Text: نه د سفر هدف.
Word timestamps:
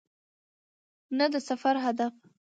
نه 1.17 1.25
د 1.33 1.35
سفر 1.49 1.75
هدف. 1.85 2.13